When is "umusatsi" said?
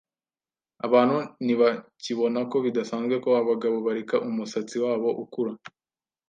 4.27-4.75